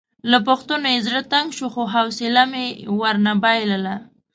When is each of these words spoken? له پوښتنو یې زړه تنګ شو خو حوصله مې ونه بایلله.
له 0.31 0.37
پوښتنو 0.47 0.87
یې 0.93 0.99
زړه 1.07 1.21
تنګ 1.31 1.47
شو 1.57 1.67
خو 1.73 1.83
حوصله 1.93 2.43
مې 2.51 2.65
ونه 2.99 3.33
بایلله. 3.43 3.95